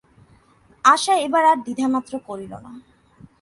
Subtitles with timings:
[0.85, 2.71] আশা এবার আর দ্বিধামাত্র করিল না।